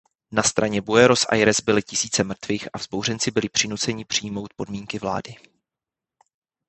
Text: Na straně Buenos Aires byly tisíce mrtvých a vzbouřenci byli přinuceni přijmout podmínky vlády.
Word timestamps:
Na 0.31 0.43
straně 0.43 0.81
Buenos 0.81 1.25
Aires 1.29 1.61
byly 1.61 1.83
tisíce 1.83 2.23
mrtvých 2.23 2.67
a 2.73 2.77
vzbouřenci 2.77 3.31
byli 3.31 3.49
přinuceni 3.49 4.05
přijmout 4.05 4.53
podmínky 4.55 4.99
vlády. 4.99 5.35